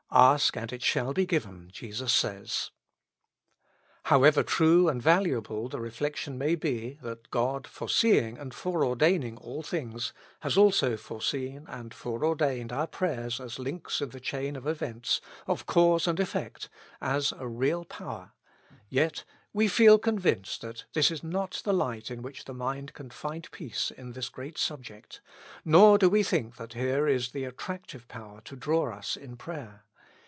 * 0.11 0.13
Ask 0.31 0.57
and 0.57 0.73
it 0.73 0.81
shall 0.81 1.13
be 1.13 1.25
given,' 1.25 1.69
Jesus 1.71 2.11
says." 2.11 2.71
However 4.11 4.43
true 4.43 4.89
and 4.89 5.01
valuable 5.01 5.69
the 5.69 5.79
reflection 5.79 6.37
may 6.37 6.55
be, 6.55 6.99
that 7.01 7.31
God, 7.31 7.65
foreseeing 7.65 8.37
and 8.37 8.53
foreordaining 8.53 9.37
all 9.37 9.63
things, 9.63 10.11
has 10.41 10.57
also 10.57 10.97
foreseen 10.97 11.65
and 11.69 11.93
foreordained 11.93 12.73
our 12.73 12.87
prayers 12.87 13.39
as 13.39 13.57
links 13.57 14.01
in 14.01 14.09
the 14.09 14.19
chain 14.19 14.57
of 14.57 14.67
events, 14.67 15.21
of 15.47 15.65
cause 15.65 16.07
and 16.09 16.19
effect, 16.19 16.67
as 16.99 17.31
a 17.39 17.47
real 17.47 17.85
power; 17.85 18.33
yet 18.89 19.23
we 19.53 19.69
feel 19.69 19.97
convinced 19.97 20.59
that 20.59 20.83
this 20.91 21.09
is 21.09 21.23
not 21.23 21.61
the 21.63 21.71
light 21.73 22.11
in 22.11 22.21
which 22.21 22.43
the 22.43 22.53
mind 22.53 22.93
can 22.93 23.09
find 23.11 23.49
peace 23.51 23.91
in 23.91 24.11
this 24.11 24.27
great 24.27 24.57
sub 24.57 24.83
ject, 24.83 25.21
nor 25.63 25.97
do 25.97 26.09
we 26.09 26.21
think 26.21 26.57
that 26.57 26.73
here 26.73 27.07
is 27.07 27.31
the 27.31 27.45
attractive 27.45 28.09
power 28.09 28.41
to 28.41 28.57
draw 28.57 28.93
us 28.93 29.15
in 29.15 29.37
prayer. 29.37 29.85